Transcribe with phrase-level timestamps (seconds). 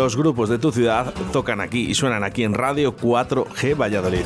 [0.00, 4.24] Los grupos de tu ciudad tocan aquí y suenan aquí en Radio 4G Valladolid.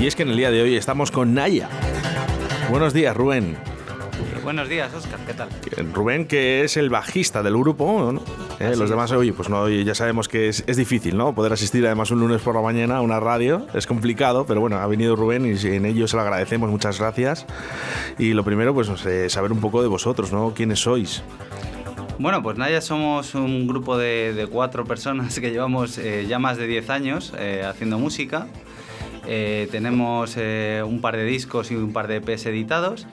[0.00, 1.68] Y es que en el día de hoy estamos con Naya.
[2.70, 3.58] Buenos días, Rubén.
[4.42, 5.50] Buenos días, Oscar, ¿qué tal?
[5.92, 8.14] Rubén, que es el bajista del grupo,
[8.58, 11.34] eh, los demás, oye, pues no, ya sabemos que es, difícil, ¿no?
[11.34, 14.78] Poder asistir además un lunes por la mañana a una radio, es complicado, pero bueno,
[14.78, 17.44] ha venido Rubén y en ello se lo agradecemos, muchas gracias.
[18.18, 20.54] Y lo primero, pues no sé, saber un poco de vosotros, ¿no?
[20.54, 21.22] ¿Quiénes sois?
[22.18, 26.66] Bueno, pues Naya somos un grupo de, cuatro personas que llevamos eh, ya más de
[26.66, 28.46] 10 años eh, haciendo música.
[29.26, 33.06] tenemos un par de discos y un par de EPs editados.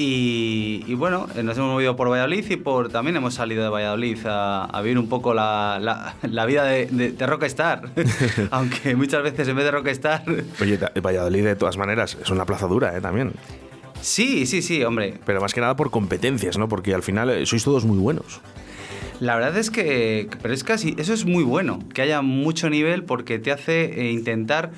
[0.00, 4.80] Y, bueno, nos hemos movido por Valladolid y por, también hemos salido de Valladolid a,
[4.80, 7.88] vivir un poco la, la, vida de, de, rockstar.
[8.52, 10.22] Aunque muchas veces en vez de rockstar...
[10.60, 13.00] Oye, Valladolid de todas maneras es una plaza dura ¿eh?
[13.00, 13.32] también.
[14.00, 15.14] Sí, sí, sí, hombre.
[15.26, 16.68] Pero más que nada por competencias, ¿no?
[16.68, 18.40] Porque al final eh, sois todos muy buenos.
[19.20, 23.02] La verdad es que, pero es casi, eso es muy bueno, que haya mucho nivel
[23.02, 24.70] porque te hace eh, intentar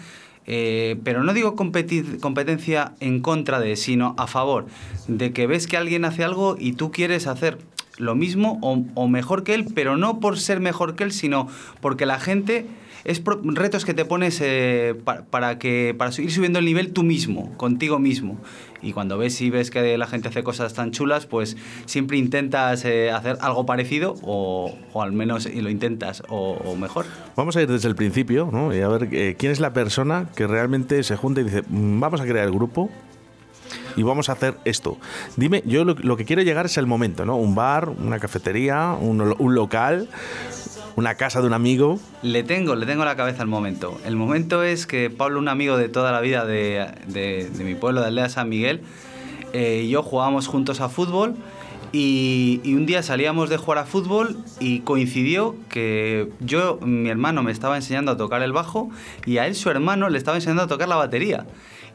[0.47, 4.67] eh, pero no digo competencia en contra de, sino a favor
[5.07, 7.59] de que ves que alguien hace algo y tú quieres hacer
[7.99, 11.47] lo mismo o, mejor que él, pero no por ser mejor que él, sino
[11.81, 12.67] porque la gente
[13.05, 14.97] es retos que te pones eh,
[15.31, 18.41] para, que para ir subiendo el nivel tú mismo, contigo mismo.
[18.83, 22.85] Y cuando ves y ves que la gente hace cosas tan chulas, pues siempre intentas
[22.85, 27.07] eh, hacer algo parecido o, al menos lo intentas o, mejor.
[27.37, 28.75] Vamos a ir desde el principio ¿no?
[28.75, 32.01] y a ver eh, quién es la persona que realmente se junta y dice, mm,
[32.01, 32.91] vamos a crear el grupo,
[33.97, 34.99] y vamos a hacer esto.
[35.37, 37.37] Dime, yo lo, que quiero llegar es el momento, ¿no?
[37.37, 40.09] Un bar, una cafetería, un, un local,
[41.01, 41.99] una casa de un amigo.
[42.23, 43.99] Le tengo, le tengo la cabeza al momento.
[44.05, 48.03] El momento es que Pablo, un amigo de toda la vida de, de, mi pueblo,
[48.03, 48.83] de Aldea San Miguel,
[49.55, 51.37] eh, y yo jugábamos juntos a fútbol.
[51.93, 57.43] Y, y, un día salíamos de jugar a fútbol y coincidió que yo, mi hermano
[57.43, 58.91] me estaba enseñando a tocar el bajo
[59.27, 61.47] y a él su hermano le estaba enseñando a tocar la batería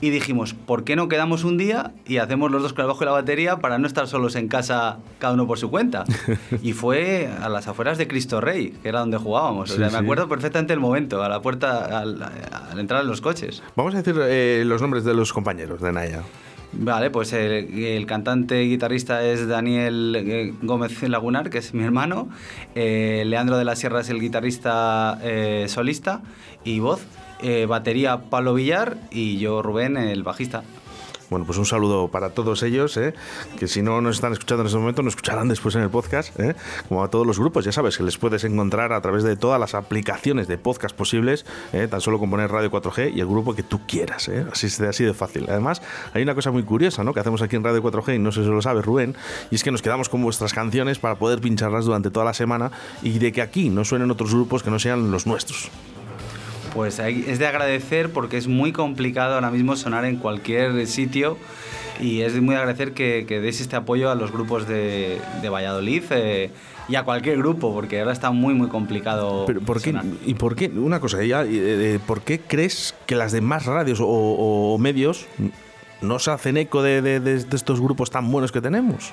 [0.01, 3.03] y dijimos, ¿por qué no quedamos un día y hacemos los dos con el bajo
[3.03, 6.05] y la batería para no estar solos en casa cada uno por su cuenta?
[6.61, 9.77] y fue a las afueras de Cristo Rey, que era donde jugábamos.
[9.77, 12.31] me acuerdo perfectamente el momento, a la puerta, al,
[12.77, 13.63] entrar en los coches.
[13.75, 16.23] Vamos a decir eh, los nombres de los compañeros de Naya.
[16.77, 22.27] Vale, pues el, cantante y guitarrista es Daniel eh, Gómez Lagunar, que es mi hermano.
[22.73, 25.17] Eh, Leandro de la Sierra es el guitarrista
[25.67, 26.21] solista
[26.65, 27.01] y voz.
[27.41, 30.63] Eh, batería Pablo Villar y yo Rubén, el bajista.
[31.29, 33.15] Bueno, pues un saludo para todos ellos, ¿eh?
[33.57, 36.39] que si no nos están escuchando en este momento, nos escucharán después en el podcast,
[36.39, 36.55] ¿eh?
[36.87, 37.65] como a todos los grupos.
[37.65, 41.45] Ya sabes que les puedes encontrar a través de todas las aplicaciones de podcast posibles,
[41.89, 44.29] tan solo con poner Radio 4G y el grupo que tú quieras.
[44.51, 45.45] Así, así de fácil.
[45.49, 45.81] Además,
[46.13, 47.13] hay una cosa muy curiosa ¿no?
[47.13, 49.15] que hacemos aquí en Radio 4G, y no sé si lo sabes, Rubén,
[49.49, 52.71] y es que nos quedamos con vuestras canciones para poder pincharlas durante toda la semana
[53.01, 55.71] y de que aquí no suenen otros grupos que no sean los nuestros.
[56.75, 61.37] Pues es de agradecer porque es muy complicado ahora mismo sonar en cualquier sitio
[62.01, 66.03] y es muy agradecer que, que deis este apoyo a los grupos de, de Valladolid.
[66.11, 66.51] Eh,
[66.87, 69.45] y a cualquier grupo, porque ahora está muy, muy complicado.
[69.47, 70.67] Pero ¿por qué, ¿Y por qué?
[70.67, 75.25] Una cosa, ya, eh, ¿por qué crees que las demás radios o medios
[76.01, 79.11] no se hacen eco de, estos grupos tan buenos que tenemos.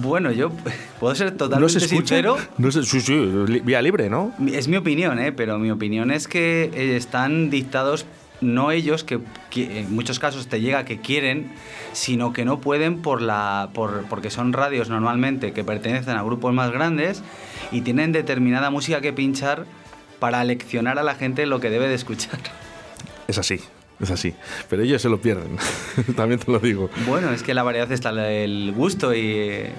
[0.00, 0.50] Bueno, yo
[1.00, 2.36] puedo ser totalmente ¿No sincero.
[2.58, 3.16] No sé, sí, sí,
[3.64, 4.32] vía libre, ¿no?
[4.52, 5.32] Es mi opinión, ¿eh?
[5.32, 8.06] pero mi opinión es que eh, están dictados
[8.40, 9.20] no ellos, que,
[9.54, 11.52] en muchos casos te llega que quieren,
[11.92, 16.52] sino que no pueden por la, por, porque son radios normalmente que pertenecen a grupos
[16.52, 17.22] más grandes
[17.70, 19.64] y tienen determinada música que pinchar
[20.18, 22.38] para leccionar a la gente lo que debe de escuchar.
[23.28, 23.60] Es así.
[24.02, 24.34] Es así.
[24.68, 25.56] Pero ellos se lo pierden.
[26.16, 26.90] También te lo digo.
[27.06, 29.70] Bueno, es que la variedad está el gusto y,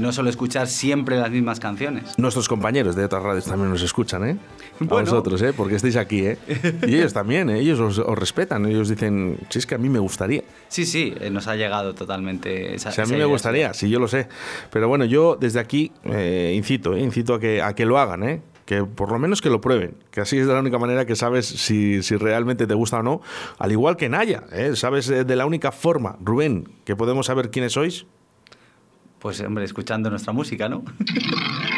[0.00, 2.18] no solo escuchar siempre las mismas canciones.
[2.18, 4.36] Nuestros compañeros de otras radios también nos escuchan, ¿eh?
[4.80, 5.52] A vosotros, ¿eh?
[5.52, 6.38] Porque estáis aquí, ¿eh?
[6.88, 7.60] Y ellos también, ¿eh?
[7.60, 8.66] Ellos os, respetan.
[8.66, 10.42] Ellos dicen, si es que a mí me gustaría.
[10.66, 12.90] Sí, sí, eh, nos ha llegado totalmente esa.
[12.90, 14.26] Si a mí me gustaría, sí, yo lo sé.
[14.72, 18.40] Pero bueno, yo desde aquí eh, incito, incito a que, a que lo hagan, ¿eh?
[18.66, 21.16] Que por lo menos que lo prueben, que así es de la única manera que
[21.16, 23.22] sabes si, realmente te gusta o no,
[23.58, 24.72] al igual que Naya, ¿eh?
[24.74, 28.06] ¿sabes eh, de la única forma, Rubén, que podemos saber quiénes sois?
[29.20, 30.84] Pues hombre, escuchando nuestra música, ¿no?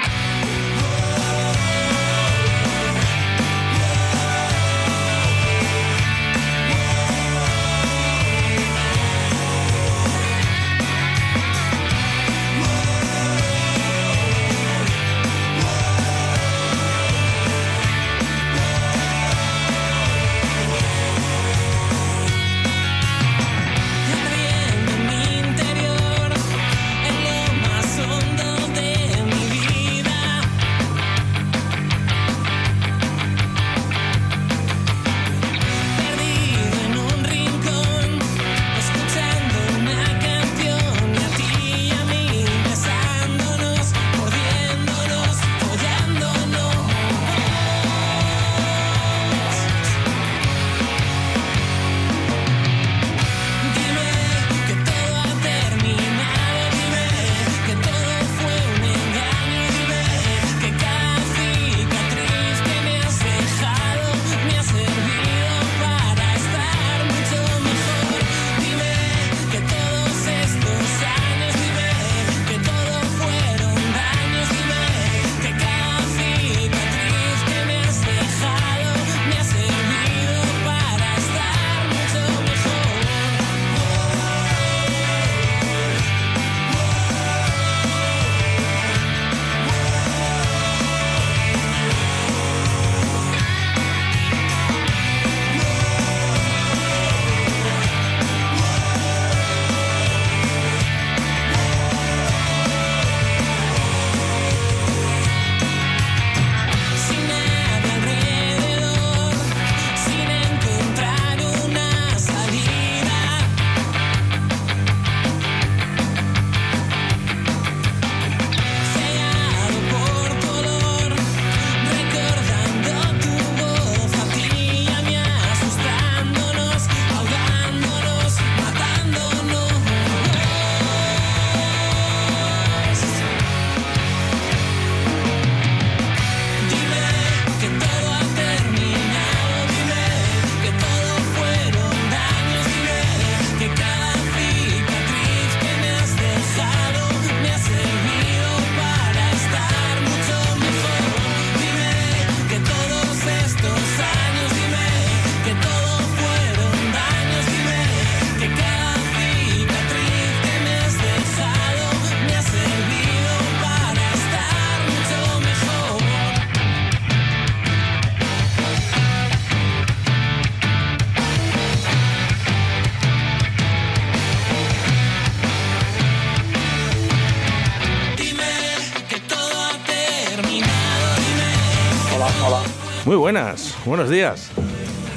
[183.33, 184.51] buenas, buenos días.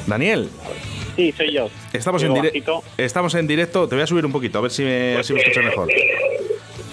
[0.06, 0.50] Daniel,
[1.16, 1.70] Sí, soy yo.
[1.94, 2.84] estamos en, Digo dire- bajito.
[2.98, 3.88] estamos en directo.
[3.88, 5.88] Te voy a subir un poquito, a ver si me, si me escuchas mejor.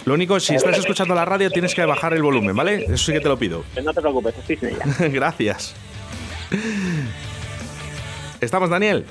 [0.06, 2.86] Lo único, si estás escuchando la radio, tienes que bajar el volumen, ¿vale?
[2.86, 3.66] Eso sí que te lo pido.
[3.74, 4.86] Pues No te preocupes, estoy sin ella.
[5.10, 5.76] Gracias.
[8.40, 9.06] ¿Estamos, Daniel?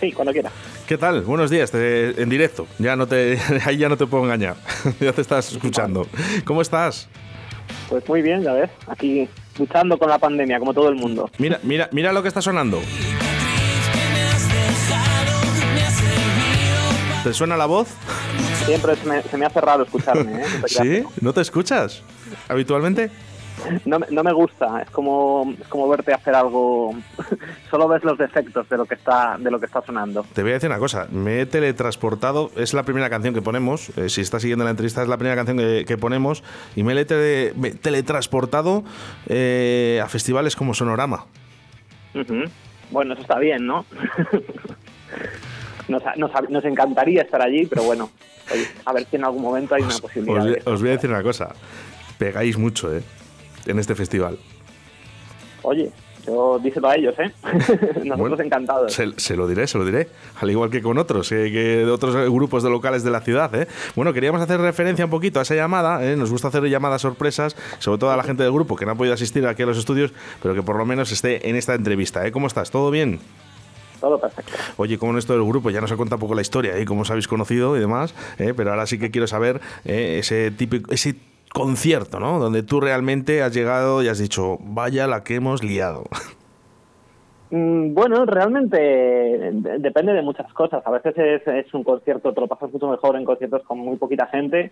[0.00, 0.52] Sí, cuando quieras.
[0.86, 1.20] ¿Qué tal?
[1.22, 2.66] Buenos días, te- en directo.
[2.78, 4.56] Ya no te, ahí ya no te puedo engañar.
[5.00, 6.06] ya te estás escuchando.
[6.46, 7.06] ¿Cómo estás?
[7.90, 8.70] Pues muy bien, ya ves.
[8.86, 11.30] Aquí luchando con la pandemia, como todo el mundo.
[11.38, 12.80] Mira, mira, mira lo que está sonando.
[17.24, 17.88] ¿Te suena la voz?
[18.64, 20.44] Siempre se me, se me hace raro escucharme, ¿eh?
[20.66, 21.02] ¿Sí?
[21.20, 22.02] ¿No te escuchas
[22.48, 23.10] habitualmente?
[23.84, 26.94] No, me- no me gusta, es como, es como verte hacer algo.
[27.70, 30.24] Solo ves los defectos de lo que está, de lo que está sonando.
[30.32, 33.90] Te voy a decir una cosa, me he teletransportado, es la primera canción que ponemos,
[33.98, 36.42] eh, si estás siguiendo la entrevista es la primera canción que, que ponemos,
[36.76, 38.84] y me he tele- me teletransportado
[39.26, 41.26] eh, a festivales como Sonorama.
[42.90, 43.84] Bueno, eso está bien, ¿no?
[45.88, 48.10] nos, nos- nos encantaría estar allí, pero bueno,
[48.84, 50.48] a ver si en algún momento hay una Os, posibilidad.
[50.48, 50.70] eso.
[50.70, 51.54] os voy a decir una cosa,
[52.18, 53.02] pegáis mucho eh,
[53.66, 54.38] en este festival.
[55.62, 55.90] Oye,
[56.26, 57.32] yo díselo a ellos, ¿eh?
[58.04, 58.92] Nosotros Bueno, encantados.
[58.92, 60.08] Se, se lo diré, se lo diré.
[60.40, 63.54] Al igual que con otros, eh, que de otros grupos de locales de la ciudad.
[63.54, 63.66] eh.
[63.96, 66.04] Bueno, queríamos hacer referencia un poquito a esa llamada.
[66.04, 66.16] eh.
[66.16, 68.94] Nos gusta hacer llamadas sorpresas, sobre todo a la gente del grupo que no ha
[68.94, 70.12] podido asistir aquí a los estudios,
[70.42, 72.26] pero que por lo menos esté en esta entrevista.
[72.26, 72.32] eh.
[72.32, 72.70] ¿Cómo estás?
[72.70, 73.20] ¿Todo bien?
[74.00, 74.52] Todo perfecto.
[74.76, 76.84] Oye, como en esto del grupo, ya nos ha contado un poco la historia, ¿eh?
[76.84, 80.52] cómo os habéis conocido y demás, eh, pero ahora sí que quiero saber eh, ese
[80.52, 81.16] típico, ese
[81.58, 82.38] concierto, ¿no?
[82.38, 86.04] Donde tú realmente has llegado y has dicho, vaya la que hemos liado.
[87.50, 90.82] Mm, Bueno, realmente de- depende de muchas cosas.
[90.86, 93.96] A veces es, es un concierto, te lo pasas mucho mejor en conciertos con muy
[93.96, 94.70] poquita gente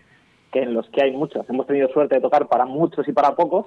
[0.52, 1.48] que en los que hay muchos.
[1.48, 3.64] Hemos tenido suerte de tocar para muchos y para pocos,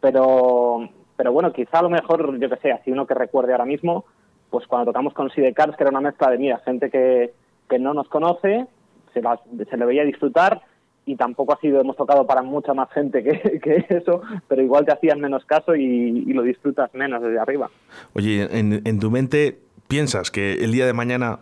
[0.00, 3.66] pero, pero bueno, quizá a lo mejor, yo que sé, así uno que recuerde ahora
[3.66, 4.06] mismo,
[4.48, 7.34] pues cuando tocamos con Sidecars, que era una mezcla de, mira, gente que,
[7.68, 8.66] que no nos conoce,
[9.12, 9.38] se, la-
[9.68, 10.62] se le veía disfrutar
[11.10, 14.84] y tampoco ha sido, hemos tocado para mucha más gente que, que eso, pero igual
[14.84, 17.70] te hacían menos caso y, y lo disfrutas menos desde arriba.
[18.14, 21.38] Oye, en, en tu mente piensas que el día de mañana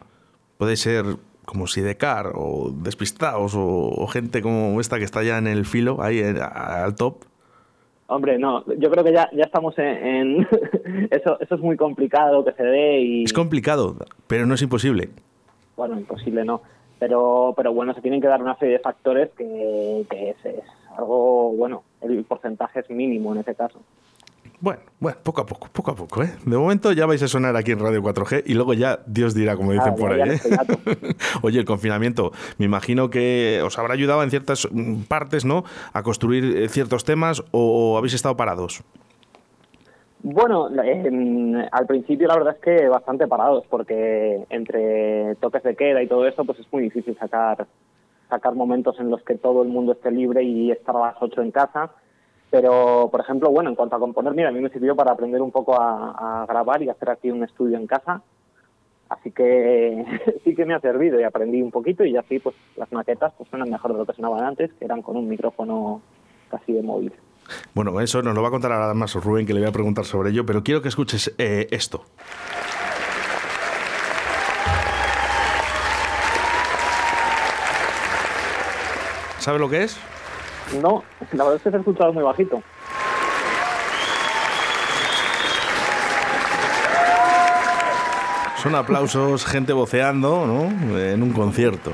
[0.59, 1.05] puede ser
[1.45, 6.03] como Sidecar o Despistados o, o gente como esta que está ya en el filo,
[6.03, 7.25] ahí en- a- al top.
[8.09, 9.87] Hombre, no, yo creo que ya, ya estamos en...
[9.87, 10.49] en-
[11.11, 13.25] eso, eso es muy complicado que se dé y...
[13.25, 13.97] Es complicado,
[14.29, 15.09] pero no es imposible.
[15.77, 16.63] Bueno, imposible no.
[16.99, 20.65] Pero, pero bueno, se tienen que dar una serie de factores que, que es, es
[20.97, 23.81] algo, bueno, el porcentaje es mínimo en ese caso.
[24.59, 26.33] Bueno, bueno, poco a poco, poco a poco, ¿eh?
[26.47, 29.55] De momento ya vais a sonar aquí en Radio 4G y luego ya Dios dirá,
[29.55, 30.41] como dicen Ah, por ahí, ¿eh?
[31.43, 35.65] Oye, el confinamiento, me imagino que os habrá ayudado en ciertas mm, partes, ¿no?
[35.93, 38.83] A construir eh, ciertos temas o habéis estado parados.
[40.29, 46.03] Bueno, en- al principio la verdad es que bastante parados, porque entre toques de queda
[46.03, 47.65] y todo eso, pues es muy difícil sacar
[48.29, 51.43] sacar momentos en los que todo el mundo esté libre y estar a las 8
[51.43, 51.93] en casa.
[52.51, 55.41] Pero, por ejemplo, bueno, en cuanto a componer, mira, a mí me sirvió para aprender
[55.41, 58.21] un poco a, grabar y hacer aquí un estudio en casa.
[59.09, 60.05] Así que
[60.45, 63.49] sí que me ha servido y aprendí un poquito y así pues las maquetas pues
[63.49, 66.01] suenan mejor de lo que sonaban antes, que eran con un micrófono
[66.51, 67.13] casi de móvil.
[67.75, 70.05] Bueno, eso nos lo va a contar ahora más Rubén, que le voy a preguntar
[70.05, 72.05] sobre ello, pero quiero que escuches eh, esto.
[79.39, 79.97] ¿Sabe lo que es?
[80.83, 82.63] No, la verdad es que se ha escuchado muy bajito.
[88.61, 90.99] Son aplausos, gente voceando, ¿no?
[90.99, 91.93] En un concierto.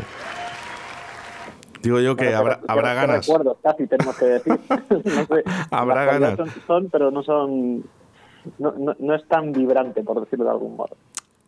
[1.83, 3.27] Digo yo que habrá, pero- habrá ganas.
[3.27, 4.59] Recuerdos, casi tenemos que decir.
[4.69, 6.37] no sé, Habrá ganas.
[6.37, 7.85] Son, son, pero no son.
[8.59, 10.97] No, no, no es tan vibrante, por decirlo de algún modo.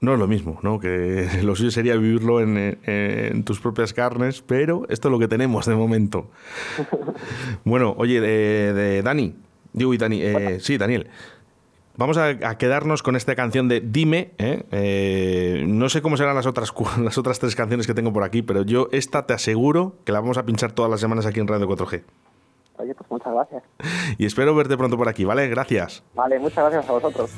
[0.00, 0.78] No es lo mismo, ¿no?
[0.78, 5.18] Que lo suyo sería vivirlo en, en- en tus propias carnes, pero esto es lo
[5.18, 6.26] que tenemos de momento.
[7.64, 9.34] Bueno, oye, de, de Dani,
[9.72, 11.06] digo y Dani, eh, sí, Daniel.
[11.96, 14.32] Vamos a, a quedarnos con esta canción de Dime.
[14.38, 14.64] ¿eh?
[14.72, 18.42] Eh, no sé cómo serán las otras, las otras tres canciones que tengo por aquí,
[18.42, 21.46] pero yo esta te aseguro que la vamos a pinchar todas las semanas aquí en
[21.46, 22.02] Radio 4G.
[22.78, 23.62] Oye, pues muchas gracias.
[24.18, 25.48] Y espero verte pronto por aquí, ¿vale?
[25.48, 26.02] Gracias.
[26.14, 27.30] Vale, muchas gracias a vosotros.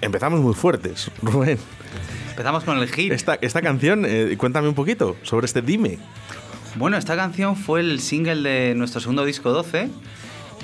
[0.00, 1.58] Empezamos muy fuertes, Rubén.
[2.34, 3.12] Empezamos con el hit.
[3.12, 5.98] Esta, esta canción, eh, cuéntame un poquito sobre este Dime.
[6.74, 9.88] Bueno, esta canción fue el single de nuestro segundo disco 12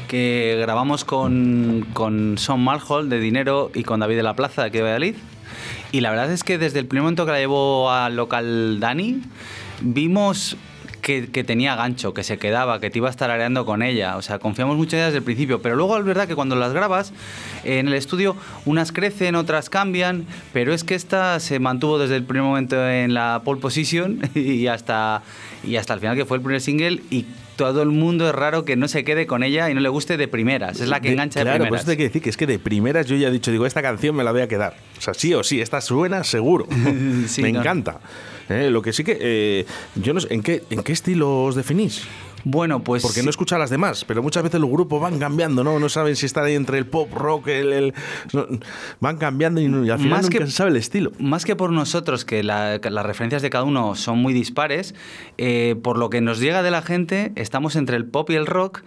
[0.09, 4.69] que grabamos con, con Son Marhold de Dinero y con David de la Plaza de
[4.69, 5.15] aquí de Valladolid.
[5.93, 9.23] Y la verdad es que desde el primer momento que la llevó al local Dani,
[9.81, 10.57] vimos
[11.11, 14.17] que, que tenía gancho, que se quedaba, que te iba a estar areando con ella.
[14.17, 15.61] O sea, confiamos mucho en ella desde el principio.
[15.61, 17.13] Pero luego es verdad que cuando las grabas
[17.65, 20.25] eh, en el estudio, unas crecen, otras cambian.
[20.53, 24.67] Pero es que esta se mantuvo desde el primer momento en la pole position y
[24.69, 25.23] hasta,
[25.65, 27.03] y hasta el final, que fue el primer single.
[27.11, 27.27] Y
[27.57, 30.17] todo el mundo es raro que no se quede con ella y no le guste
[30.17, 30.81] de primeras.
[30.81, 31.83] Es la que De- engancha de, claro, por primeras.
[31.83, 33.83] eso te quiero decir que es que de primeras yo ya he dicho, digo, esta
[33.83, 34.75] canción me la voy a quedar.
[34.97, 36.67] O sea, sí o sí, esta suena seguro.
[37.27, 37.61] Sí, me no.
[37.61, 38.01] encanta.
[38.51, 41.55] Eh, lo que sí que, eh, yo no sé, ¿en qué, ¿en qué estilo os
[41.55, 42.03] definís?
[42.43, 43.03] Bueno, pues.
[43.03, 45.79] Porque no escucha a las demás, pero muchas veces los grupos van cambiando, ¿no?
[45.79, 47.73] No saben si están ahí entre el pop, rock, el...
[47.73, 47.95] el-
[48.33, 48.47] no,
[48.99, 51.13] van cambiando y, al final Más nunca que- se sabe el estilo.
[51.19, 54.95] Más que por nosotros, que, la- que las referencias de cada uno son muy dispares,
[55.37, 58.47] eh, por lo que nos llega de la gente, estamos entre el pop y el
[58.47, 58.83] rock.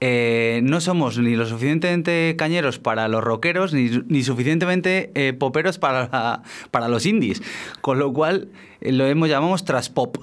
[0.00, 5.78] Eh, no somos ni lo suficientemente cañeros para los rockeros, ni, ni suficientemente eh, poperos
[5.78, 7.42] para, para los indies.
[7.80, 8.48] Con lo cual
[8.80, 10.18] eh, lo hemos, llamamos traspop.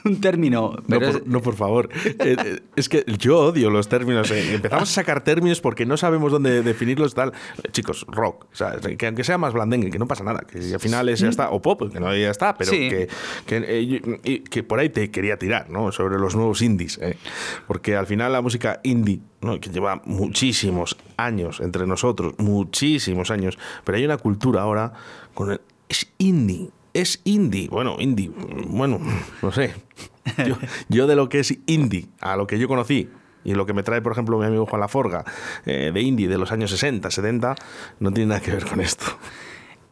[0.04, 0.76] Un término.
[0.86, 1.88] No por, es- no, por favor.
[2.04, 4.30] Eh, eh, es que yo odio los términos.
[4.30, 4.54] eh.
[4.54, 7.32] Empezamos a sacar términos porque no sabemos dónde definirlos tal.
[7.72, 8.46] Chicos, rock.
[8.52, 10.40] O sea, que aunque sea más blandengue, que no pasa nada.
[10.40, 11.50] Que al final es ya está.
[11.50, 12.56] O pop, que no ya está.
[12.56, 12.88] Pero Sí.
[12.88, 13.08] que,
[13.46, 13.64] que,
[14.24, 15.92] eh, que por ahí te quería tirar, ¿no?
[15.92, 16.98] Sobre los nuevos indies.
[17.02, 17.16] eh.
[17.66, 19.58] Porque al final la música indie, ¿no?
[19.60, 23.58] que lleva muchísimos años entre nosotros, muchísimos años.
[23.84, 24.92] Pero hay una cultura ahora
[25.34, 25.60] con el.
[25.88, 26.70] Es indie.
[26.94, 27.68] Es indie.
[27.68, 28.30] Bueno, indie.
[28.68, 28.98] Bueno,
[29.42, 29.74] no sé.
[30.46, 30.56] Yo,
[30.88, 33.08] yo de lo que es indie, a lo que yo conocí,
[33.44, 35.24] y lo que me trae, por ejemplo, mi amigo Juan Laforga,
[35.66, 37.54] eh, de indie de los años 60, 70,
[38.00, 39.06] no tiene nada que ver con esto.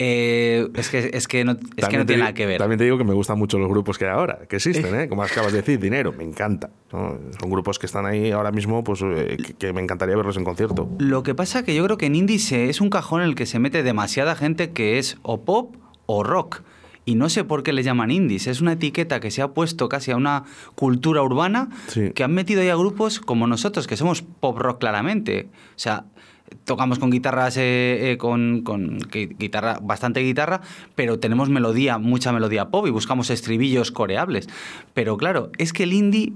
[0.00, 2.58] eh, es que, es que no, es que no tiene nada que ver.
[2.58, 5.08] También te digo que me gustan mucho los grupos que hay ahora, que existen, ¿eh?
[5.08, 6.70] como acabas de decir, dinero, me encanta.
[6.92, 7.18] ¿no?
[7.40, 10.44] Son grupos que están ahí ahora mismo, pues eh, que, que me encantaría verlos en
[10.44, 10.88] concierto.
[10.98, 13.34] Lo que pasa que yo creo que en indie se- es un cajón en el
[13.34, 15.74] que se mete demasiada gente que es o pop
[16.06, 16.60] o rock.
[17.08, 18.46] Y no sé por qué le llaman indies.
[18.48, 22.10] Es una etiqueta que se ha puesto casi a una cultura urbana Sí.
[22.14, 25.48] que han metido ya grupos como nosotros, que somos pop rock claramente.
[25.70, 26.04] O sea,
[26.64, 30.60] tocamos con guitarras, eh, eh, con, con gui- guitarra, bastante guitarra,
[30.96, 34.46] pero tenemos melodía, mucha melodía pop y buscamos estribillos coreables.
[34.92, 36.34] Pero claro, es que el indie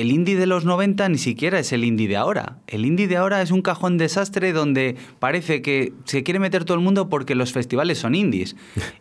[0.00, 2.58] el indie de los 90 ni siquiera es el indie de ahora.
[2.66, 6.76] El indie de ahora es un cajón desastre donde parece que se quiere meter todo
[6.76, 8.56] el mundo porque los festivales son indies.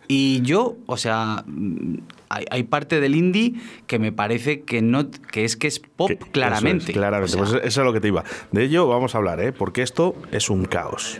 [0.08, 1.96] Y yo, o sea, mm,
[2.30, 3.54] hay, hay parte del indie
[3.88, 6.94] que me parece que no que es que es pop Que- eso es, claramente.
[6.94, 8.24] claramente, O sea, pues eso es lo que te iba.
[8.52, 9.52] De ello vamos a hablar, ¿eh?
[9.52, 11.20] porque esto es un caos.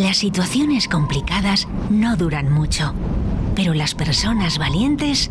[0.00, 2.94] Las situaciones complicadas no duran mucho,
[3.54, 5.30] pero las personas valientes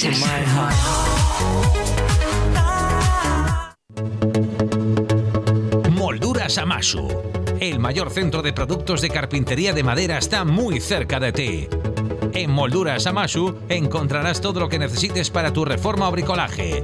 [5.91, 7.07] Molduras Amasu.
[7.59, 11.67] El mayor centro de productos de carpintería de madera está muy cerca de ti.
[12.33, 16.83] En Molduras Amasu encontrarás todo lo que necesites para tu reforma o bricolaje.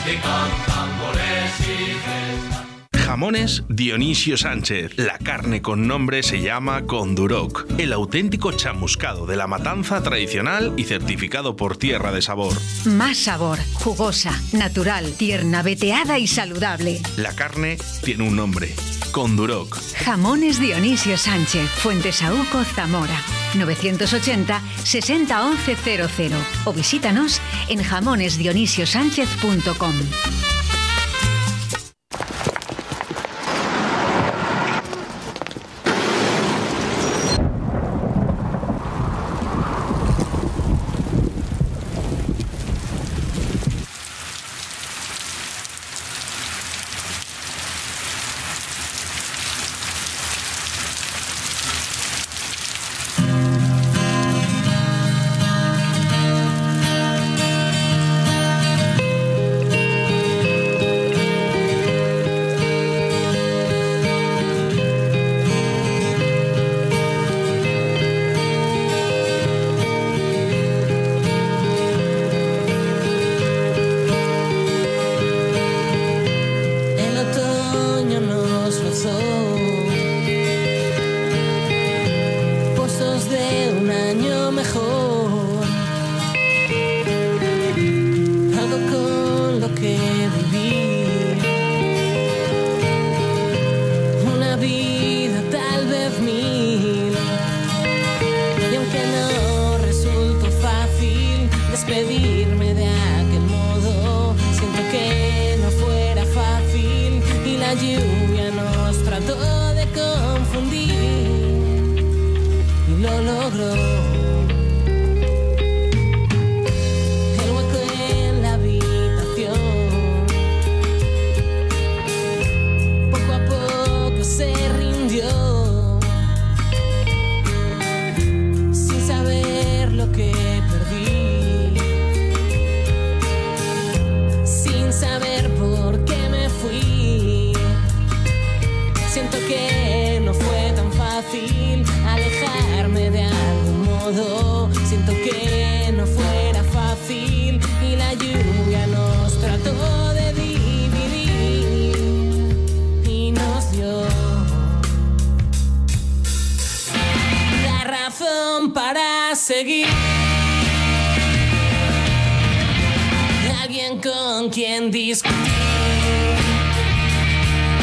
[0.06, 1.18] 「ガンガンゴレ
[1.58, 2.29] シ」
[3.10, 4.92] Jamones Dionisio Sánchez.
[4.96, 7.66] La carne con nombre se llama Conduroc.
[7.76, 12.54] El auténtico chamuscado de la matanza tradicional y certificado por Tierra de Sabor.
[12.84, 17.02] Más sabor, jugosa, natural, tierna, veteada y saludable.
[17.16, 18.76] La carne tiene un nombre.
[19.10, 19.76] Conduroc.
[20.04, 23.20] Jamones Dionisio Sánchez, Fuentesauco, Zamora.
[23.56, 26.08] 980 60 11 00
[26.64, 29.94] o visítanos en jamonesdionisiosánchez.com.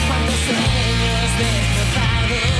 [0.08, 2.57] Cuántos sueños destrozados,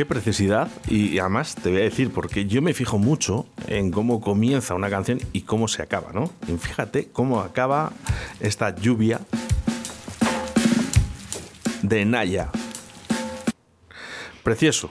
[0.00, 0.68] Qué preciosidad.
[0.88, 4.88] Y además te voy a decir, porque yo me fijo mucho en cómo comienza una
[4.88, 6.30] canción y cómo se acaba, ¿no?
[6.48, 7.92] Y fíjate cómo acaba
[8.40, 9.20] esta lluvia
[11.82, 12.48] de Naya.
[14.42, 14.90] Precioso.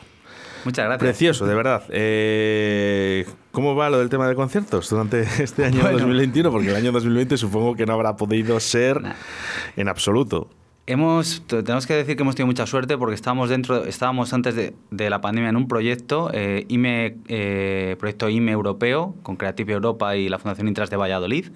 [0.63, 0.99] Muchas gracias.
[0.99, 1.85] Precioso, de verdad.
[1.89, 5.97] Eh, ¿Cómo va lo del tema de conciertos durante este año Bueno.
[5.97, 6.51] 2021?
[6.51, 9.15] Porque el año 2020 supongo que no habrá podido ser Nah.
[9.75, 10.51] en absoluto.
[10.93, 14.55] Hemos, te- tenemos que decir que hemos tenido mucha suerte porque estábamos dentro, estábamos antes
[14.55, 14.73] de,
[15.11, 20.29] la pandemia en un proyecto, eh, IME, eh, proyecto IME europeo, con Creative Europa y
[20.29, 21.49] la Fundación Intras de Valladolid,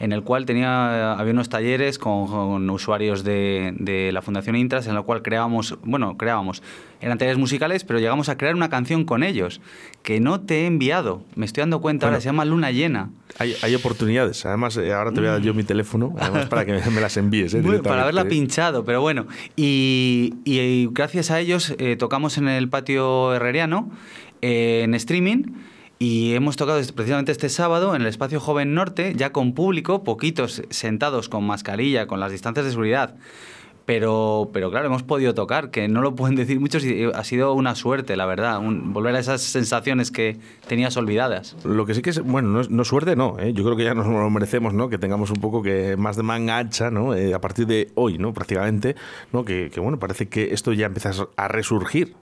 [0.00, 4.88] en el cual tenía, había unos talleres con, con usuarios de, de la Fundación Intras,
[4.88, 6.60] en el cual creábamos, bueno, creábamos,
[7.00, 9.60] eran talleres musicales, pero llegamos a crear una canción con ellos,
[10.02, 12.14] que no te he enviado, me estoy dando cuenta, Bueno.
[12.14, 13.10] ahora se llama Luna Llena.
[13.38, 14.44] Hay, hay oportunidades.
[14.46, 17.16] Además, eh, ahora te voy a dar yo mi teléfono, además para que me, las
[17.16, 17.52] envíes.
[17.54, 19.26] eh, Bueno, para haberla pinchado, pero bueno.
[19.56, 23.90] Y, y gracias a ellos eh, tocamos en el patio herreriano,
[24.42, 25.42] eh, en streaming.
[25.98, 30.04] Y hemos tocado este- precisamente este sábado en el espacio Joven Norte, ya con público,
[30.04, 33.16] poquitos sentados con mascarilla, con las distancias de seguridad.
[33.86, 37.52] Pero, pero claro, hemos podido tocar, que no lo pueden decir muchos y ha sido
[37.54, 41.56] una suerte, la verdad, un- volver a esas sensaciones que tenías olvidadas.
[41.64, 43.38] Lo que sí que es, bueno, no, suerte, no.
[43.38, 43.52] ¿eh?
[43.52, 44.88] Yo creo que ya nos lo merecemos, ¿no?
[44.88, 47.14] Que tengamos un poco que más de manga ancha, ¿no?
[47.14, 48.32] Eh, a partir de hoy, ¿no?
[48.34, 48.96] Prácticamente,
[49.32, 49.44] ¿no?
[49.44, 52.14] Que, que, bueno, parece que esto ya empieza a resurgir.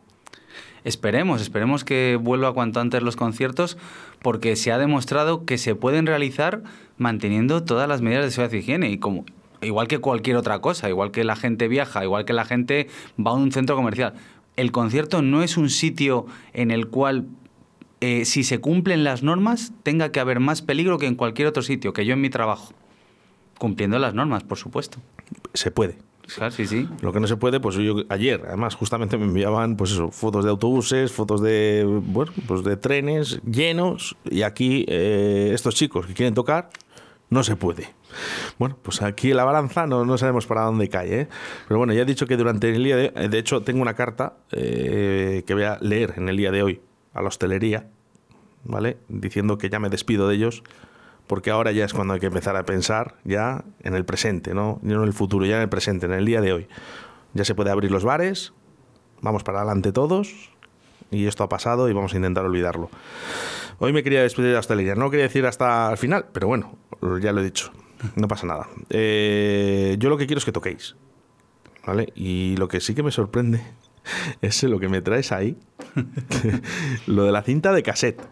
[0.85, 3.79] Esperemos, esperemos que vuelva cuanto antes los conciertos,
[4.21, 6.63] porque se ha demostrado que se pueden realizar
[6.99, 8.91] manteniendo todas las medidas de seguridad y higiene.
[8.91, 9.25] Y como,
[9.65, 13.33] igual que cualquier otra cosa, igual que la gente viaja, igual que la gente va
[13.33, 14.15] a un centro comercial.
[14.57, 17.27] El concierto no es un sitio en el cual,
[18.01, 21.63] eh, si se cumplen las normas, tenga que haber más peligro que en cualquier otro
[21.63, 22.73] sitio, que yo en mi trabajo.
[23.59, 24.99] Cumpliendo las normas, por supuesto.
[25.55, 25.97] Se puede.
[26.27, 26.89] Claro, sí, sí.
[27.03, 30.45] Lo que no se puede, pues yo ayer, además, justamente me enviaban, pues eso, fotos
[30.45, 36.15] de autobuses, fotos de, bueno, pues de trenes llenos, y aquí eh, estos chicos que
[36.15, 36.71] quieren tocar,
[37.29, 37.89] no se puede.
[38.59, 41.29] Bueno, pues aquí la balanza no, no sabemos para dónde cae, ¿eh?
[41.69, 44.35] Pero bueno, ya he dicho que durante el día de de hecho, tengo una carta
[44.53, 46.81] eh, que voy a leer en el día de hoy
[47.13, 47.89] a la hostelería,
[48.65, 48.99] ¿vale?
[49.09, 50.63] Diciendo que ya me despido de ellos,
[51.27, 54.79] porque ahora ya es cuando hay que empezar a pensar ya en el presente, ¿no?
[54.83, 56.69] No en el futuro, ya en el presente, en el día de hoy.
[57.33, 58.53] Ya se puede abrir los bares,
[59.21, 60.51] vamos para adelante todos,
[61.11, 62.91] y esto ha pasado y vamos a intentar olvidarlo.
[63.79, 66.77] Hoy me quería despedir de la hostelería, no quería decir hasta el final, pero bueno,
[67.21, 67.73] ya lo he dicho,
[68.17, 68.69] no pasa nada.
[68.91, 70.97] Eh, yo lo que quiero es que toquéis,
[71.87, 72.13] ¿vale?
[72.15, 73.61] Y lo que sí que me sorprende
[74.43, 75.57] es lo que me traes ahí,
[77.07, 78.23] lo de la cinta de cassette.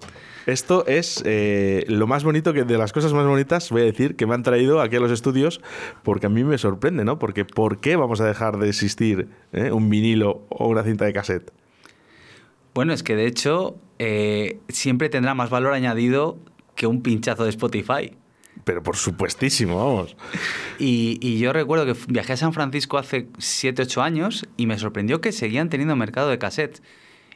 [0.44, 4.16] Esto es eh, lo más bonito que de las cosas más bonitas, voy a decir,
[4.16, 5.61] que me han traído aquí a los estudios,
[6.02, 7.20] porque a mí me sorprende, ¿no?
[7.20, 11.12] Porque ¿por qué vamos a dejar de existir eh, un vinilo o una cinta de
[11.12, 11.52] cassette?
[12.74, 13.76] Bueno, es que de hecho
[14.68, 16.38] siempre tendrá más valor añadido
[16.74, 18.16] que un pinchazo de Spotify.
[18.64, 20.16] Pero por supuestísimo, vamos.
[20.79, 24.79] Y, y yo recuerdo que viajé a San Francisco hace 7, 8 años y me
[24.79, 26.83] sorprendió que seguían teniendo mercado de cassettes.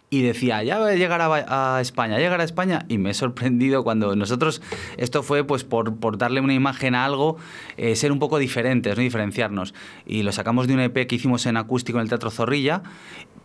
[0.09, 2.85] Y decía, ya va a llegar a, a España, llegar a España.
[2.89, 4.63] Y me he sorprendido cuando nosotros,
[4.99, 7.39] esto fue pues por, por darle una imagen a algo,
[7.77, 9.03] eh, ser un poco diferentes, ¿no?
[9.03, 9.75] diferenciarnos.
[10.07, 12.85] Y lo sacamos de un EP que hicimos en acústico en el Teatro Zorrilla,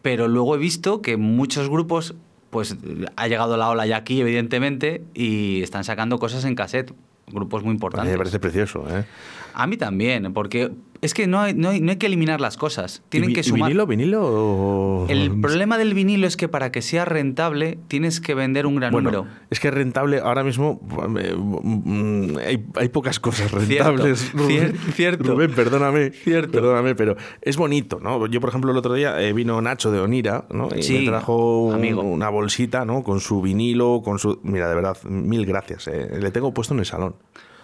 [0.04, 2.14] pero luego he visto que muchos grupos,
[2.52, 2.76] pues
[3.16, 6.94] ha llegado la ola ya aquí, evidentemente, y están sacando cosas en cassette.
[7.34, 8.12] Grupos muy A mí importantes.
[8.12, 9.06] me parece precioso, ¿eh?
[9.54, 12.58] A mí también, porque Es que no hay, no hay, no hay que eliminar las
[12.58, 13.70] cosas, tienen ¿Y vi- que y sumar.
[13.70, 18.36] vinilo, vinilo o- El problema del vinilo es que para que sea rentable tienes que
[18.36, 19.34] vender un gran Bueno, número.
[19.50, 24.34] es que rentable ahora mismo mm, hay, hay pocas cosas Cierto, rentables.
[24.36, 25.24] cier- cierto.
[25.32, 26.12] Rubén, perdóname.
[26.12, 26.52] Cierto.
[26.52, 28.28] Perdóname, pero es bonito, ¿no?
[28.28, 30.70] Yo, por ejemplo, el otro día eh, vino Nacho de Onira, ¿no?
[30.76, 32.02] Y Sí, me trajo un- amigo.
[32.02, 33.04] una bolsita, ¿no?
[33.04, 34.40] Con su vinilo, con su.
[34.44, 35.88] Mira, de verdad, mil gracias.
[35.88, 36.10] eh.
[36.22, 37.16] Le tengo puesto en el salón.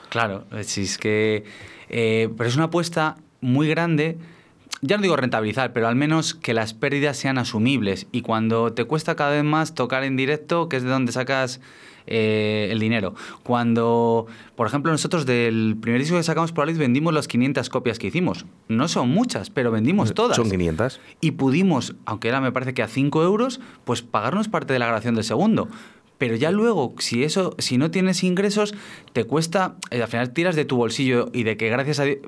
[0.09, 1.43] Claro, si es que.
[1.89, 4.17] eh, pero es una apuesta muy grande.
[4.81, 8.07] Ya no digo rentabilizar, pero al menos que las pérdidas sean asumibles.
[8.11, 11.59] Y cuando te cuesta cada vez más tocar en directo, que es de donde sacas
[12.09, 13.15] eh, el dinero.
[13.43, 17.99] Cuando, por ejemplo, nosotros del primer disco que sacamos por Alice vendimos las 500 copias
[17.99, 18.45] que hicimos.
[18.69, 20.37] No son muchas, pero vendimos todas.
[20.37, 21.01] Son 500.
[21.19, 24.85] y pudimos, aunque era me parece que a 5 euros, pues pagarnos parte de la
[24.85, 25.67] grabación del segundo.
[26.17, 28.73] Pero ya luego, si eso, si no tienes ingresos,
[29.13, 32.21] te cuesta, eh, al final tiras de tu bolsillo y de que gracias a eh,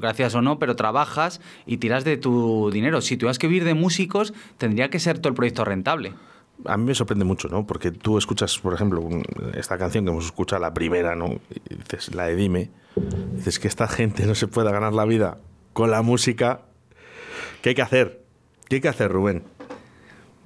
[0.00, 3.00] gracias o no, pero trabajas y tiras de tu dinero.
[3.00, 6.12] Si tuvieras que vivir de músicos, tendría que ser todo el proyecto rentable.
[6.64, 7.66] A mí me sorprende mucho, ¿no?
[7.66, 9.06] Porque tú escuchas, por ejemplo,
[9.54, 11.38] esta canción que hemos escuchado, la primera, ¿no?
[11.68, 12.70] Dices, la de Dime.
[13.34, 15.38] Dices que esta gente no se pueda ganar la vida
[15.74, 16.62] con la música.
[17.60, 18.24] ¿Qué hay que hacer?
[18.68, 19.42] ¿Qué hay que hacer, Rubén?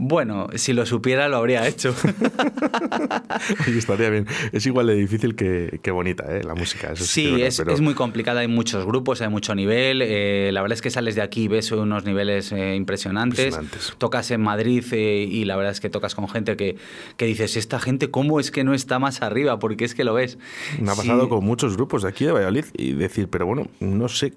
[0.03, 1.95] Bueno, si lo supiera lo habría hecho.
[3.69, 4.27] Oye, estaría bien.
[4.53, 6.43] Es igual de difícil que, que bonita, ¿eh?
[6.43, 6.93] La música.
[6.93, 10.01] Eso sí, es, pero- es muy complicada, hay muchos grupos, hay mucho nivel.
[10.03, 13.39] eh, la verdad es que sales de aquí y ves unos niveles eh, impresionantes.
[13.47, 13.95] Impresionantes.
[13.99, 16.77] Tocas en Madrid eh, y la verdad es que tocas con gente que,
[17.19, 19.59] que dices, esta gente, ¿cómo es que no está más arriba?
[19.59, 20.39] Porque es que lo ves.
[20.81, 21.01] Me ha Sí.
[21.09, 24.33] pasado con muchos grupos de aquí de Valladolid y decir, pero bueno, no sé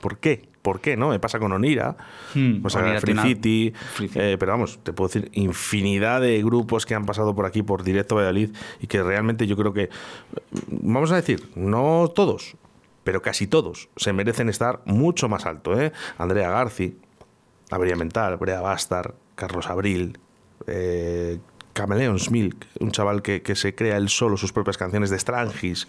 [0.00, 0.50] por qué.
[0.62, 0.96] ¿Por qué?
[0.96, 1.08] ¿No?
[1.08, 1.96] Me pasa con Onira,
[2.34, 4.20] Hmm, o sea, Onira Free City, Free City.
[4.22, 7.82] eh, pero vamos, te puedo decir infinidad de grupos que han pasado por aquí por
[7.82, 9.90] directo Valladolid y que realmente yo creo que,
[10.68, 12.56] vamos a decir, no todos,
[13.04, 15.80] pero casi todos se merecen estar mucho más alto.
[15.80, 15.92] ¿eh?
[16.18, 16.98] Andrea Garci,
[17.70, 20.18] Avería Mental, Brea Bastar, Carlos Abril,
[20.66, 21.38] eh,
[21.72, 25.88] Cameleons Milk, un chaval que, que se crea él solo sus propias canciones de Strangis,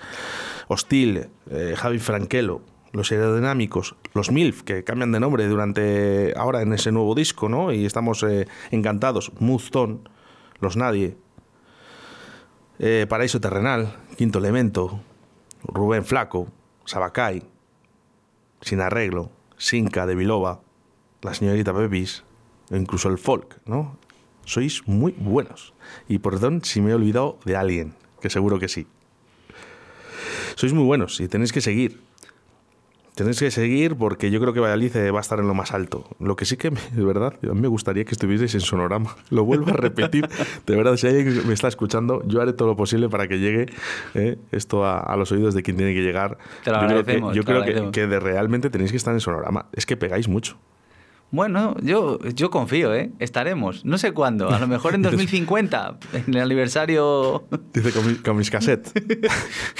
[0.67, 2.61] Hostil, eh, Javi Franquelo,
[2.93, 7.73] Los Aerodinámicos, Los MILF, que cambian de nombre durante ahora en ese nuevo disco, ¿no?
[7.73, 9.31] Y estamos eh, encantados.
[9.39, 10.07] Muzton,
[10.59, 11.17] Los Nadie,
[12.77, 15.01] eh, Paraíso Terrenal, Quinto Elemento,
[15.63, 16.49] Rubén Flaco,
[16.85, 17.41] Sabacay,
[18.61, 20.61] Sin Arreglo, Sinca de Vilova,
[21.23, 22.23] La Señorita Pepis,
[22.69, 23.97] o incluso el folk, ¿no?
[24.45, 25.73] Sois muy buenos.
[26.07, 28.85] Y perdón si me he olvidado de alguien, que seguro que sí.
[30.55, 32.02] Sois muy buenos y tenéis que seguir.
[33.15, 35.71] Tenéis que seguir porque yo creo que Valladolid eh, va a estar en lo más
[35.71, 36.03] alto.
[36.19, 39.15] Lo que sí que, de verdad, a mí me gustaría que estuvieseis en Sonorama.
[39.29, 40.27] Lo vuelvo a repetir.
[40.65, 43.67] De verdad, si alguien me está escuchando, yo haré todo lo posible para que llegue
[44.15, 46.37] eh, esto a, a los oídos de quien tiene que llegar.
[46.63, 49.19] Te lo yo creo que, yo creo que, que de realmente tenéis que estar en
[49.19, 49.67] Sonorama.
[49.73, 50.57] Es que pegáis mucho.
[51.33, 53.09] Bueno, yo, yo confío, ¿eh?
[53.17, 53.83] Estaremos.
[53.85, 54.51] No sé cuándo.
[54.51, 57.43] A lo mejor en 2050, en el aniversario.
[57.73, 58.93] Dice con, mi- con mis cassettes.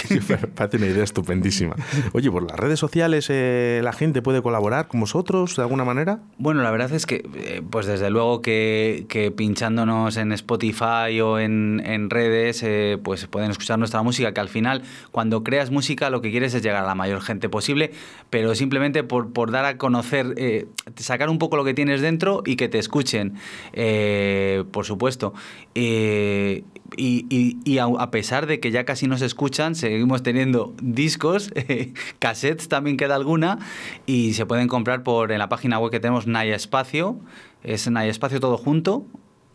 [0.03, 0.19] Sí,
[0.55, 1.75] Parece una idea estupendísima.
[2.13, 6.19] Oye, por las redes sociales eh, la gente puede colaborar con vosotros de alguna manera.
[6.37, 11.39] Bueno, la verdad es que, eh, pues desde luego que, que pinchándonos en Spotify o
[11.39, 16.09] en, en redes, eh, pues pueden escuchar nuestra música, que al final, cuando creas música,
[16.09, 17.91] lo que quieres es llegar a la mayor gente posible,
[18.29, 22.41] pero simplemente por, por dar a conocer, eh, sacar un poco lo que tienes dentro
[22.45, 23.33] y que te escuchen,
[23.73, 25.33] eh, por supuesto.
[25.75, 26.63] Eh,
[26.95, 31.51] y, y- y a, a pesar de que ya casi nos escuchan, seguimos teniendo discos,
[32.19, 33.59] cassettes también queda alguna,
[34.05, 37.17] y se pueden comprar por en la página web que tenemos Naya Espacio,
[37.63, 39.05] es Naya Espacio todo junto.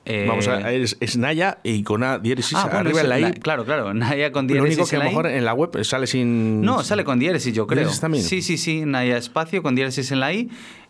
[0.05, 3.20] eh, Vamos a es, es Naya y con A diéresis ah, bueno, arriba en la
[3.20, 3.33] I.
[3.35, 5.85] Claro, claro, Naya con Lo diéresis único que en a lo mejor en la web
[5.85, 6.62] sale sin.
[6.62, 7.81] No, sale con diéresis, yo creo.
[7.81, 8.24] ¿Diéresis también?
[8.24, 10.48] Sí, sí, sí, Naya Espacio con diéresis en la i,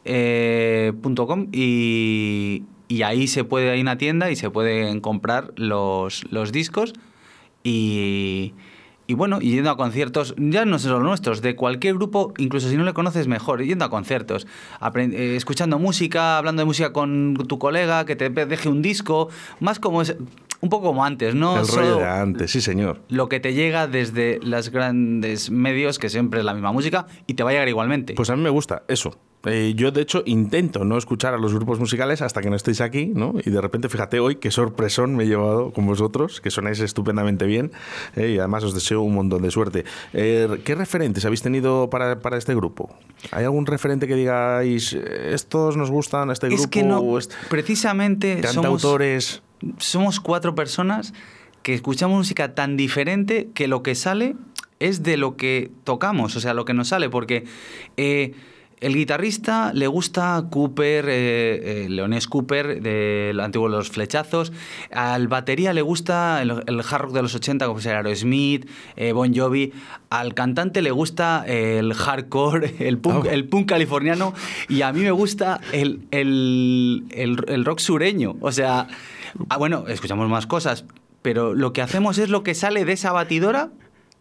[0.08, 6.24] eh, com, y, y ahí se puede, hay una tienda y se pueden comprar los,
[6.32, 6.94] los discos
[7.62, 8.54] y,
[9.06, 12.76] y bueno, y yendo a conciertos, ya no solo nuestros, de cualquier grupo, incluso si
[12.76, 14.46] no le conoces mejor, yendo a conciertos,
[14.94, 19.30] eh, escuchando música, hablando de música con tu colega, que te deje un disco,
[19.60, 20.14] más como es,
[20.60, 21.58] un poco como antes, ¿no?
[21.58, 23.00] el rollo de antes, sí, señor.
[23.08, 27.34] lo que te llega desde los grandes medios, que siempre es la misma música, y
[27.34, 28.14] te va a llegar igualmente.
[28.14, 29.16] Pues a mí me gusta eso.
[29.44, 32.80] Eh, yo, de hecho, intento no escuchar a los grupos musicales hasta que no estéis
[32.80, 33.34] aquí, ¿no?
[33.44, 37.46] Y de repente, fíjate hoy qué sorpresón me he llevado con vosotros, que sonáis estupendamente
[37.46, 37.70] bien,
[38.16, 39.84] eh, y además os deseo un montón de suerte.
[40.12, 42.90] Eh, ¿Qué referentes habéis tenido para, para este grupo?
[43.30, 46.70] ¿Hay algún referente que digáis, estos nos gustan, este es grupo?
[46.70, 49.42] que no, o est- precisamente somos, cantautores?
[49.78, 51.14] somos cuatro personas
[51.62, 54.34] que escuchamos música tan diferente que lo que sale
[54.80, 57.44] es de lo que tocamos, o sea, lo que nos sale, porque
[57.96, 58.32] eh,
[58.80, 64.52] el guitarrista le gusta Cooper, eh, eh, Leones Cooper, del antiguo Los Flechazos.
[64.92, 69.12] Al batería le gusta el, el hard rock de los 80, como sea Aerosmith, eh,
[69.12, 69.72] Bon Jovi.
[70.10, 73.30] Al cantante le gusta el hardcore, el punk, Oh.
[73.30, 74.34] el punk californiano.
[74.68, 78.36] Y a mí me gusta el, el- el- el rock sureño.
[78.40, 78.86] O sea,
[79.48, 80.84] ah, bueno, escuchamos más cosas,
[81.22, 83.70] pero lo que hacemos es lo que sale de esa batidora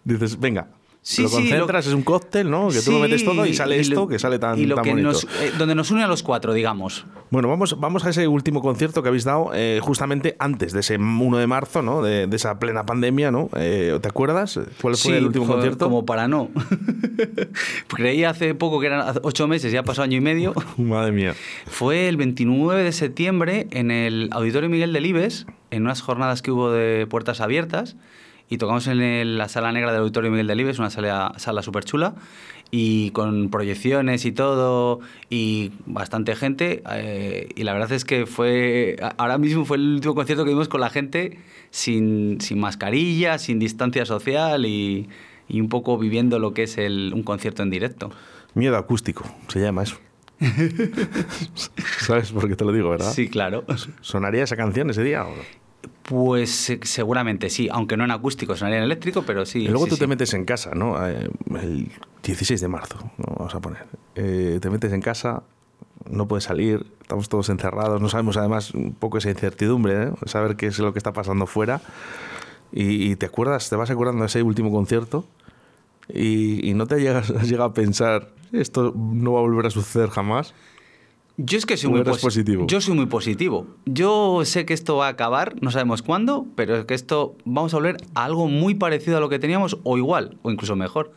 [0.04, 0.70] Dices, venga.
[1.10, 2.68] Sí, lo sí, concentras, lo- es un cóctel, ¿no?
[2.68, 4.66] Que tú lo metes Sí, todo y sale y esto lo- que sale tan, y
[4.66, 5.12] lo tan que bonito.
[5.14, 7.06] nos- eh, donde nos une a los cuatro, digamos.
[7.32, 10.98] Bueno, vamos, vamos a ese último concierto que habéis dado eh, justamente antes de ese
[10.98, 12.02] 1 de marzo, ¿no?
[12.02, 13.50] De, de esa plena pandemia, ¿no?
[13.56, 14.60] Eh, ¿Te acuerdas?
[14.82, 15.86] ¿Cuál fue Sí, el último fue concierto?
[15.86, 16.50] Como para no.
[17.88, 20.54] Creí hace poco que eran ocho meses, ya pasó año y medio.
[20.78, 21.36] Madre mía.
[21.68, 26.72] Fue el 29 de septiembre en el Auditorio Miguel Delibes, en unas jornadas que hubo
[26.72, 27.96] de puertas abiertas.
[28.50, 31.84] Y tocamos en el- la sala negra del Auditorio Miguel Delibes, una sala, sala súper
[31.84, 32.16] chula.
[32.70, 36.84] Y con proyecciones y todo, y bastante gente.
[36.92, 38.98] eh, y la verdad es que fue.
[39.18, 41.40] Ahora mismo fue el último concierto que dimos con la gente
[41.70, 45.08] sin, sin mascarilla, sin distancia social y,
[45.48, 48.12] y un poco viviendo lo que es el, un concierto en directo.
[48.54, 49.98] Miedo acústico, se llama eso.
[52.00, 53.12] ¿Sabes por qué te lo digo, verdad?
[53.14, 53.64] Sí, claro.
[54.02, 55.24] ¿Sonaría esa canción ese día?
[55.26, 55.42] o no?
[56.08, 59.64] Pues se- seguramente sí, aunque no en acústico, sonaría en eléctrico, pero sí.
[59.64, 60.00] y luego sí, tú sí.
[60.02, 61.06] te metes en casa, ¿no?
[61.06, 61.30] Eh,
[61.62, 61.92] el
[62.24, 63.26] 16 de marzo, ¿no?
[63.38, 63.86] vamos a poner.
[64.16, 65.44] Eh, te metes en casa,
[66.10, 70.12] no puedes salir, estamos todos encerrados, no sabemos además un poco esa incertidumbre, ¿eh?
[70.28, 71.82] saber qué es lo que está pasando fuera.
[72.72, 75.26] Y, y te acuerdas, te vas acordando de ese último concierto
[76.08, 79.70] y, y no te llegas, has llegado a pensar, esto no va a volver a
[79.72, 80.54] suceder jamás.
[81.38, 82.66] Yo es que soy ¿O muy positivo?
[82.68, 83.68] Yo soy muy positivo.
[83.86, 87.74] Yo sé que esto va a acabar, no sabemos cuándo, pero es que esto vamos
[87.74, 91.12] a volver a algo muy parecido a lo que teníamos, o igual, o incluso mejor.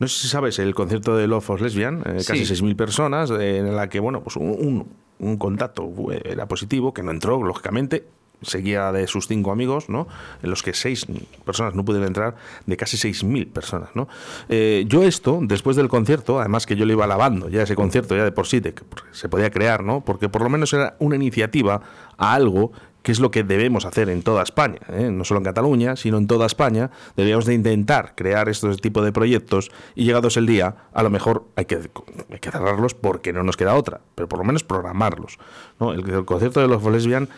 [0.00, 2.56] No sé si sabes, el concierto de Love for Lesbian, eh, casi Sí.
[2.56, 4.86] 6.000 personas, eh, en la que, bueno, pues un, un-
[5.20, 8.04] un contacto eh, era positivo, que no entró, lógicamente,
[8.42, 10.06] seguía de sus cinco amigos, ¿no?
[10.42, 11.06] En los que seis
[11.44, 12.36] personas no pudieron entrar,
[12.66, 14.08] de casi 6.000 personas, ¿no?
[14.48, 18.16] Eh, yo esto, después del concierto, además que yo le iba alabando ya ese concierto,
[18.16, 18.82] ya de por sí, de que
[19.12, 20.04] se podía crear, ¿no?
[20.04, 21.82] Porque por lo menos era una iniciativa
[22.18, 22.72] a algo
[23.02, 25.10] que es lo que debemos hacer en toda España, ¿eh?
[25.10, 26.90] no solo en Cataluña, sino en toda España.
[27.16, 31.44] Deberíamos de intentar crear estos tipos de proyectos y llegados el día, a lo mejor
[31.56, 31.90] hay que,
[32.30, 35.38] hay que cerrarlos porque no nos queda otra, pero por lo menos programarlos.
[35.80, 35.92] ¿no?
[35.92, 37.28] El, el concierto de los lesbian,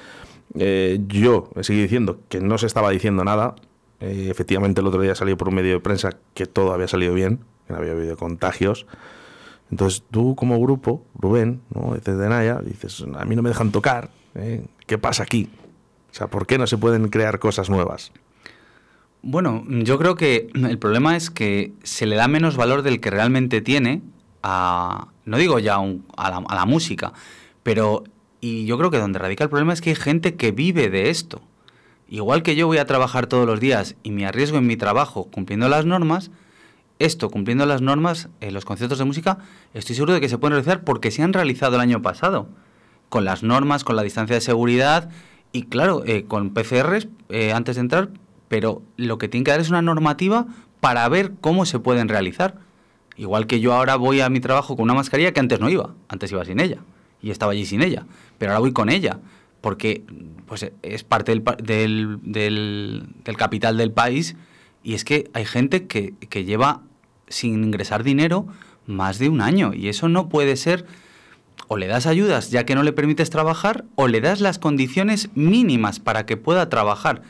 [0.55, 3.55] eh, yo seguido diciendo que no se estaba diciendo nada.
[4.01, 7.15] Eh, efectivamente, el otro día salió por un medio de prensa que todo había salido
[7.15, 8.87] bien, que no había habido contagios.
[9.71, 11.95] Entonces tú como grupo, Rubén, ¿no?
[11.95, 14.65] dices de Naya, dices, a mí no me dejan tocar, ¿eh?
[14.87, 15.49] ¿qué pasa aquí?
[16.11, 18.13] O sea, ¿por qué no se pueden crear cosas nuevas?
[19.23, 23.11] Bueno, yo creo que el problema es que se le da menos valor del que
[23.11, 24.03] realmente tiene
[24.43, 27.15] a, no digo ya a la música,
[27.63, 28.05] pero
[28.45, 31.09] y yo creo que donde radica el problema es que hay gente que vive de
[31.09, 31.41] esto.
[32.11, 35.31] Igual que yo voy a trabajar todos los días y me arriesgo en mi trabajo
[35.33, 36.31] cumpliendo las normas,
[36.99, 39.39] esto, cumpliendo las normas, en los conciertos de música,
[39.73, 42.47] estoy seguro de que se pueden realizar porque se han realizado el año pasado,
[43.09, 45.09] con las normas, con la distancia de seguridad
[45.53, 48.11] y, claro, eh, con PCRs eh, antes de entrar,
[48.49, 50.47] pero lo que tiene que dar es una normativa
[50.81, 52.59] para ver cómo se pueden realizar.
[53.17, 55.95] Igual que yo ahora voy a mi trabajo con una mascarilla que antes no iba,
[56.09, 56.81] antes iba sin ella
[57.25, 58.05] y estaba allí sin ella,
[58.39, 59.19] pero ahora voy con ella
[59.61, 60.05] porque
[60.47, 64.37] pues, es parte del, del, del- del capital del país
[64.83, 66.83] y es que hay gente que, que lleva
[67.29, 68.47] sin ingresar dinero
[68.87, 70.85] más de un año y eso no puede ser
[71.69, 75.31] o le das ayudas ya que no le permites trabajar o le das las condiciones
[75.35, 77.23] mínimas para que pueda trabajar.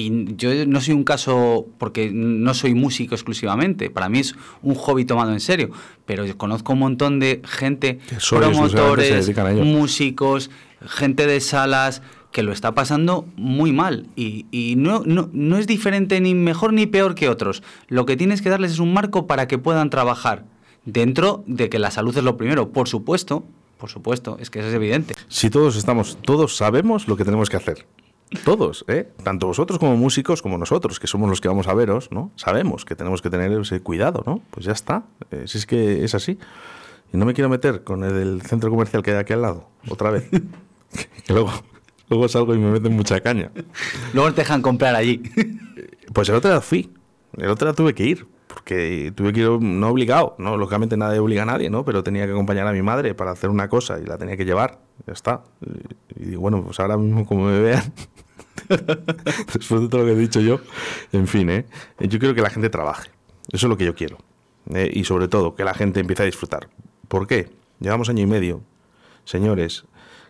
[0.00, 4.74] Y yo no soy un caso, porque no soy músico exclusivamente, para mí es un
[4.74, 5.72] hobby tomado en serio,
[6.06, 7.98] pero yo conozco un montón de gente,
[8.30, 9.30] promotores,
[9.62, 10.50] músicos,
[10.86, 12.00] gente de salas,
[12.32, 14.06] que lo está pasando muy mal.
[14.16, 17.62] Y, y no, no, no es diferente ni mejor ni peor que otros.
[17.88, 20.46] Lo que tienes que darles es un marco para que puedan trabajar,
[20.86, 23.44] dentro de que la salud es lo primero, por supuesto,
[23.76, 25.14] por supuesto, es que eso es evidente.
[25.28, 27.86] Si todos estamos, todos sabemos lo que tenemos que hacer.
[28.44, 29.08] Todos, ¿eh?
[29.24, 32.30] Tanto vosotros como músicos, como nosotros, que somos los que vamos a veros, ¿no?
[32.36, 34.40] Sabemos que tenemos que tener ese cuidado, ¿no?
[34.50, 35.02] Pues ya está.
[35.32, 36.38] Eh, si es que es así.
[37.12, 39.68] Y no me quiero meter con el del centro comercial que hay aquí al lado,
[39.88, 40.30] otra vez.
[41.26, 41.50] que luego,
[42.08, 43.50] luego salgo y me meten mucha caña.
[44.12, 45.20] Luego te dejan comprar allí.
[46.12, 46.92] Pues el otro día fui.
[47.36, 48.28] El otro día tuve que ir.
[48.46, 50.36] Porque tuve que ir no obligado.
[50.38, 51.84] No, lógicamente nadie obliga a nadie, ¿no?
[51.84, 54.44] Pero tenía que acompañar a mi madre para hacer una cosa y la tenía que
[54.44, 54.80] llevar.
[55.06, 55.42] Ya está.
[56.16, 57.92] Y, y bueno, pues ahora mismo como me vean.
[59.54, 60.60] Después de todo lo que he dicho yo.
[61.12, 61.66] En fin, ¿eh?
[61.98, 63.10] Yo quiero que la gente trabaje.
[63.52, 64.18] Eso es lo que yo quiero.
[64.72, 64.90] ¿eh?
[64.92, 66.68] Y sobre todo, que la gente empiece a disfrutar.
[67.08, 67.50] ¿Por qué?
[67.80, 68.62] Llevamos año y medio,
[69.24, 69.84] señores,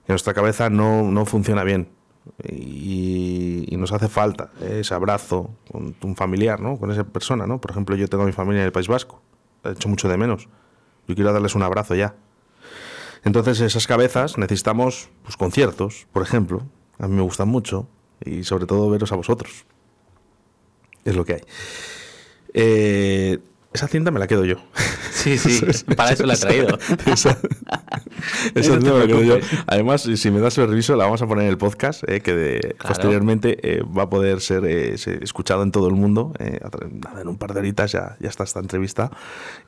[0.06, 1.88] que nuestra cabeza no, no funciona bien
[2.48, 6.78] y, y nos hace falta ese abrazo con un familiar, ¿no?
[6.78, 7.60] Con esa persona, ¿no?
[7.60, 9.20] Por ejemplo, yo tengo a mi familia en el País Vasco,
[9.64, 10.48] he hecho mucho de menos.
[11.08, 12.14] Yo quiero darles un abrazo ya.
[13.24, 16.62] Entonces, esas cabezas necesitamos pues, conciertos, por ejemplo.
[16.98, 17.88] A mí me gustan mucho
[18.24, 19.64] y sobre todo veros a vosotros.
[21.04, 21.40] Es lo que hay.
[22.54, 23.38] Eh,
[23.72, 24.56] esa cinta me la quedo yo.
[25.12, 25.60] Sí, sí,
[25.96, 26.76] para eso la he traído.
[27.06, 27.38] Esa,
[28.54, 29.38] esa No cinta me la quedo yo.
[29.66, 32.76] Además, si me das permiso, la vamos a poner en el podcast, eh, que de-
[32.86, 36.32] posteriormente eh, va a poder ser eh, escuchado en todo el mundo.
[36.40, 36.58] eh,
[37.20, 39.10] en un par de horitas ya, ya está esta entrevista.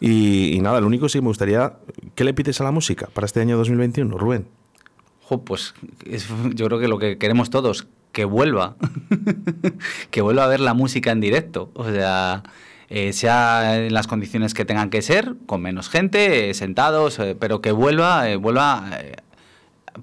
[0.00, 1.74] Y, y nada, lo único sí me gustaría,
[2.16, 4.48] ¿qué le pides a la música para este año 2021, Rubén?
[5.22, 5.74] Jo, pues
[6.06, 8.76] es- yo creo que lo que queremos todos, que vuelva.
[10.10, 11.70] que vuelva a ver la música en directo.
[11.74, 12.42] O sea,
[12.88, 17.34] eh, sea en las condiciones que tengan que ser, con menos gente, eh, sentados, eh,
[17.38, 18.84] pero que vuelva, vuelva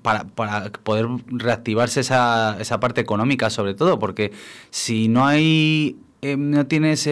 [0.01, 4.32] para, para poder reactivarse esa, esa parte económica, sobre todo, porque
[4.72, 7.07] si no hay, no tienes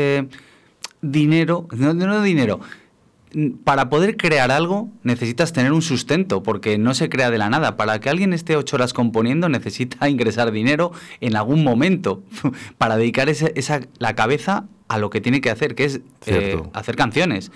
[1.02, 2.60] dinero, no, no dinero,
[3.64, 7.76] para poder crear algo necesitas tener un sustento, porque no se crea de la nada.
[7.76, 12.24] Para que alguien esté ocho horas componiendo necesita ingresar dinero en algún momento
[12.78, 16.96] para dedicar esa, la cabeza a lo que tiene que hacer, que es eh, hacer
[16.96, 17.52] canciones.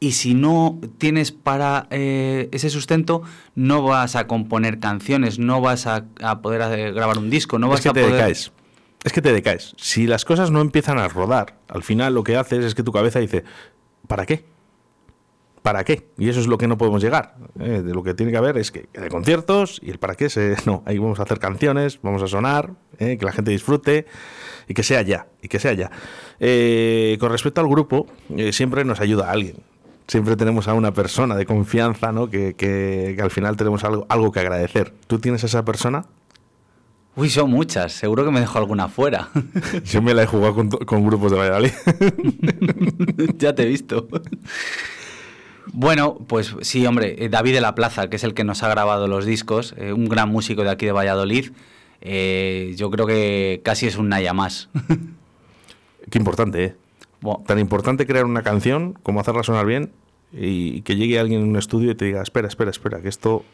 [0.00, 3.22] Y si no tienes para eh, ese sustento,
[3.56, 7.68] no vas a componer canciones, no vas a, a poder eh, grabar un disco, no
[7.68, 8.14] vas es que a te poder...
[8.14, 8.52] decaes.
[9.02, 9.74] Es que te decaes.
[9.76, 12.92] Si las cosas no empiezan a rodar, al final lo que haces es que tu
[12.92, 13.42] cabeza dice,
[14.06, 14.44] ¿para qué?
[15.62, 16.08] ¿Para qué?
[16.18, 17.34] Y eso es lo que no podemos llegar.
[17.60, 17.82] ¿eh?
[17.82, 20.56] De lo que tiene que haber es que de conciertos y el para qué se.
[20.66, 23.16] No, ahí vamos a hacer canciones, vamos a sonar, ¿eh?
[23.18, 24.06] que la gente disfrute
[24.68, 25.26] y que sea ya.
[25.42, 25.90] Y que sea ya.
[26.40, 28.06] Eh, con respecto al grupo,
[28.52, 29.56] siempre nos ayuda alguien.
[30.06, 32.30] Siempre tenemos a una persona de confianza, ¿no?
[32.30, 34.94] Que, que- que al final tenemos algo, algo que agradecer.
[35.06, 36.06] ¿Tú tienes a esa persona?
[37.14, 39.28] Uy, son muchas, seguro que me dejo alguna fuera.
[39.84, 41.72] Yo me la he jugado con, con grupos de Valladolid.
[43.38, 44.08] ya te he visto.
[45.72, 48.68] Bueno, pues sí, hombre, eh, David de la Plaza, que es el que nos ha
[48.68, 51.52] grabado los discos, eh, un gran músico de aquí de Valladolid,
[52.00, 54.68] eh, yo creo que casi es un Naya más.
[56.10, 56.76] Qué importante, ¿eh?
[57.20, 59.90] Bueno, Tan importante crear una canción como hacerla sonar bien
[60.32, 63.44] y que llegue alguien en un estudio y te diga, espera, espera, espera, que esto...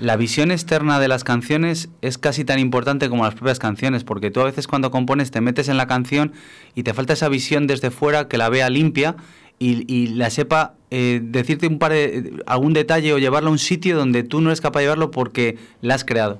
[0.00, 4.30] La visión externa de las canciones es casi tan importante como las propias canciones, porque
[4.30, 6.32] tú a veces cuando compones te metes en la canción
[6.76, 9.16] y te falta esa visión desde fuera que la vea limpia
[9.58, 13.58] y, y la sepa eh, decirte un par de, algún detalle o llevarla a un
[13.58, 16.38] sitio donde tú no eres capaz de llevarlo porque la has creado.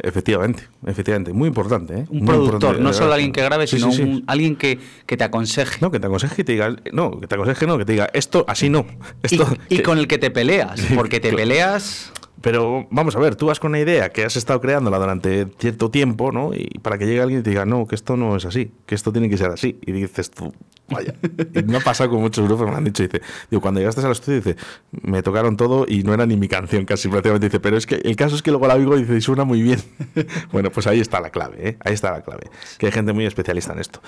[0.00, 2.04] Efectivamente, efectivamente, muy importante, ¿eh?
[2.10, 4.02] Un Muy productor, importante, no solo alguien que grabe, Sí, sino sí, sí.
[4.02, 5.78] un- alguien que, que te aconseje.
[5.80, 8.10] No, que te aconseje y te diga, no, que te aconseje no, que te diga,
[8.12, 8.84] esto así no.
[9.22, 12.12] Y, Esto, y que- con el que te peleas, porque te peleas...
[12.40, 15.90] Pero vamos a ver, tú vas con una idea que has estado creándola durante cierto
[15.90, 16.52] tiempo, ¿no?
[16.54, 18.94] Y para que llegue alguien y te diga, no, que esto no es así, que
[18.94, 19.78] esto tiene que ser así.
[19.84, 20.52] Y dices tú,
[20.88, 21.14] vaya.
[21.54, 23.20] Y me ha pasado con muchos grupos, me han dicho, dice,
[23.50, 24.56] digo, cuando llegaste al estudio, dice,
[25.02, 27.46] me tocaron todo y no era ni mi canción casi prácticamente.
[27.46, 29.44] Dice, pero es que el caso es que luego la oigo y dice, y suena
[29.44, 29.80] muy bien.
[30.52, 31.76] bueno, pues ahí está la clave, ¿eh?
[31.80, 32.50] Ahí está la clave.
[32.78, 34.00] Que hay gente muy especialista en esto.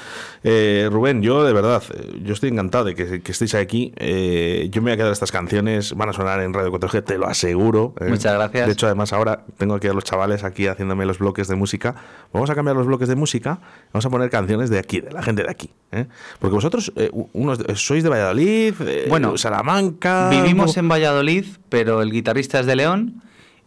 [0.44, 3.92] Eh, Rubén, yo de verdad, eh, yo estoy encantado de que, estéis aquí.
[3.96, 7.18] Eh, yo me voy a quedar estas canciones, van a sonar en Radio 4G, te
[7.18, 7.94] lo aseguro.
[8.00, 8.19] ¿eh?
[8.20, 8.66] Muchas gracias.
[8.66, 11.94] De hecho, además ahora tengo aquí a los chavales aquí haciéndome los bloques de música.
[12.34, 13.60] Vamos a cambiar los bloques de música,
[13.94, 15.70] vamos a poner canciones de aquí, de la gente de aquí.
[15.90, 16.06] ¿eh?
[16.38, 20.28] Porque vosotros, eh, unos sois de Valladolid, eh, Bueno, Salamanca...
[20.28, 23.22] Vivimos en Valladolid, pero el guitarrista es de León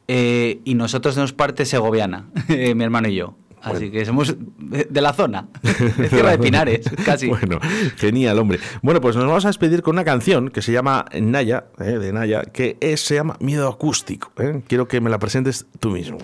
[0.08, 3.36] eh, y nosotros nos parte segoviana, mi hermano y yo.
[3.64, 3.91] Así Bueno.
[3.93, 5.47] que somos de la zona,
[5.97, 7.28] de Tierra de Pinares, casi.
[7.28, 7.59] Bueno,
[7.95, 8.59] genial, hombre.
[8.82, 12.11] Bueno, pues nos vamos a despedir con una canción que se llama Naya, eh, de
[12.11, 14.32] Naya, que es- se llama Miedo Acústico.
[14.38, 14.61] ¿eh?
[14.68, 16.18] Quiero que me la presentes tú mismo.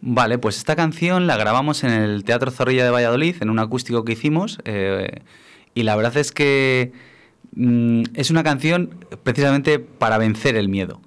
[0.00, 4.04] Vale, pues esta canción la grabamos en el Teatro Zorrilla de Valladolid, en un acústico
[4.04, 5.20] que hicimos, eh,
[5.74, 6.92] y la verdad es que
[7.54, 11.00] mm, es una canción precisamente para vencer el miedo.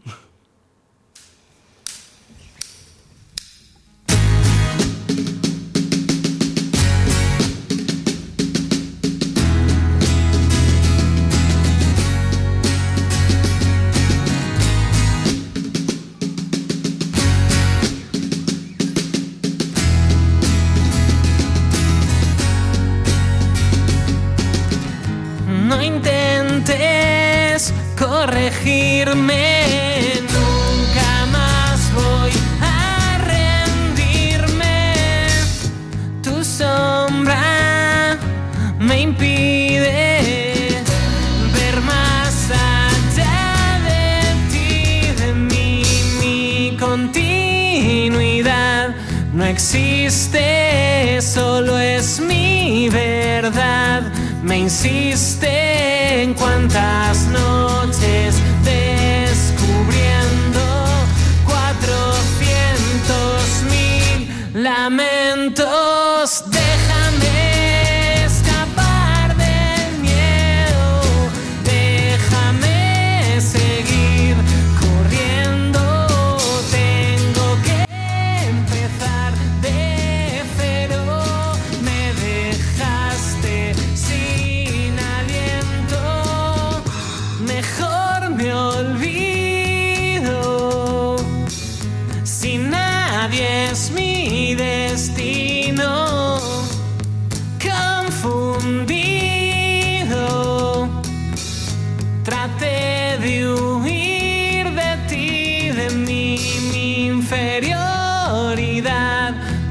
[102.45, 106.37] Traté de huir de ti, de mí,
[106.71, 107.73] mi inferioridad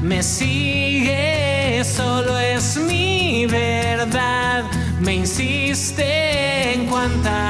[0.01, 4.65] me sigue, solo es mi verdad.
[4.99, 7.44] Me insiste en cuántas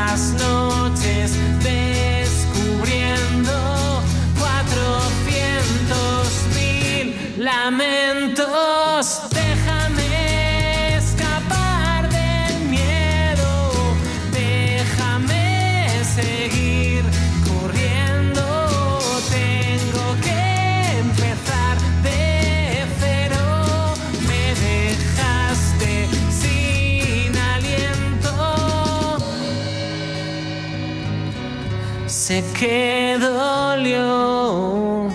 [32.59, 35.09] que dolió.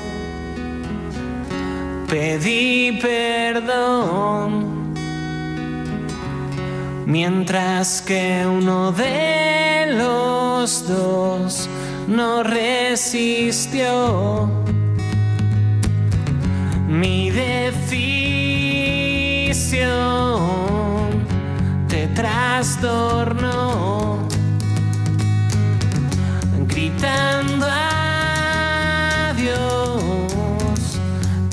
[2.08, 4.94] Pedí perdón.
[7.06, 11.68] Mientras que uno de los dos
[12.06, 13.88] no resistió.
[16.88, 18.00] Mi decisión
[21.88, 23.99] te trastornó
[27.00, 27.66] gritando
[29.30, 31.00] adiós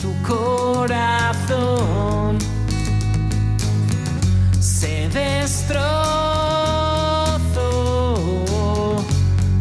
[0.01, 2.37] tu corazón.
[4.59, 5.85] Se destrozó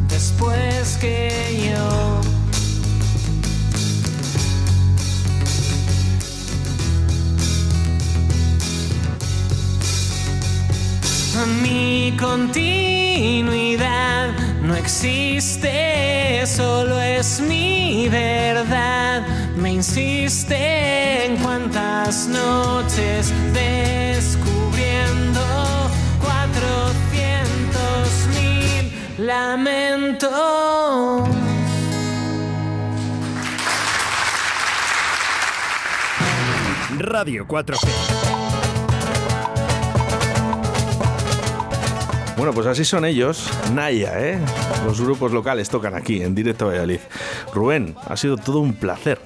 [0.08, 2.20] después que yo
[11.62, 19.24] mi continuidad no existe, solo es mi verdad.
[19.56, 25.40] Me insiste en cuántas noches descubriendo
[26.20, 28.92] 400 mil
[29.26, 30.32] lamentos.
[36.98, 38.25] Radio 4G.
[42.36, 44.38] Bueno, pues así son ellos, Naya, ¿eh?
[44.84, 47.00] Los grupos locales tocan aquí, en directo a Valladolid.
[47.54, 49.18] Rubén, ha sido todo un placer.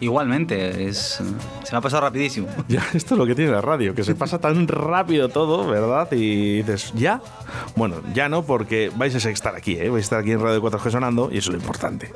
[0.00, 1.22] Igualmente, es,
[1.62, 2.48] se me ha pasado rapidísimo.
[2.68, 6.10] Ya, esto es lo que tiene la radio, que se pasa tan rápido todo, ¿verdad?
[6.10, 7.20] Y dices, ¿ya?
[7.76, 9.88] Bueno, ya no, porque vais a estar aquí, ¿eh?
[9.88, 12.12] Vais a estar aquí en Radio 4G sonando y eso es lo importante.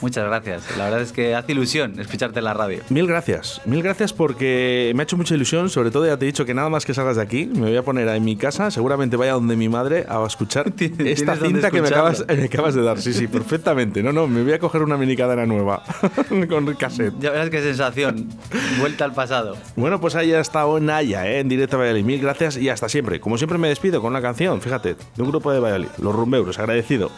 [0.00, 0.76] Muchas gracias.
[0.76, 2.82] La verdad es que hace ilusión escucharte en la radio.
[2.88, 6.26] Mil gracias, mil gracias porque me ha hecho mucha ilusión, sobre todo ya te he
[6.26, 8.70] dicho que nada más que salgas de aquí, me voy a poner en mi casa,
[8.70, 12.82] seguramente vaya donde mi madre a escuchar esta cinta que me acabas, me acabas de
[12.82, 13.00] dar.
[13.00, 14.02] Sí, sí, perfectamente.
[14.02, 15.82] No, no, me voy a coger una mini cadena nueva
[16.48, 17.14] con cassette.
[17.20, 18.28] Ya verás qué sensación.
[18.78, 19.56] Vuelta al pasado.
[19.76, 21.40] Bueno, pues ahí ha estado Naya, ¿eh?
[21.40, 22.04] en directo a Valladolid.
[22.04, 23.20] Mil gracias y hasta siempre.
[23.20, 26.58] Como siempre me despido con una canción, fíjate, de un grupo de Valladolid, Los Rumbeuros,
[26.58, 27.10] agradecido.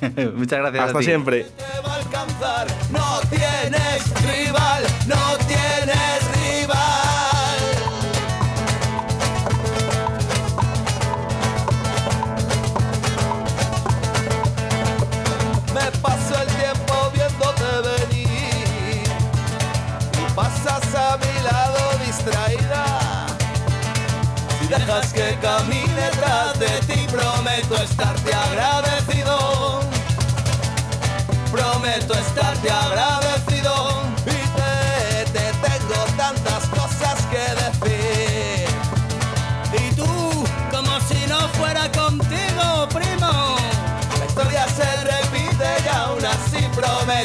[0.34, 0.82] Muchas gracias.
[0.82, 1.04] a Hasta ti.
[1.04, 1.46] siempre.
[2.90, 6.19] No tienes rival, no tienes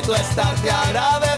[0.01, 1.34] prometo estarte agradecido.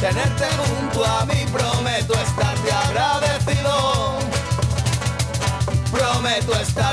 [0.00, 4.18] Tenerte junto a mí, prometo estarte agradecido.
[5.92, 6.89] Prometo estarte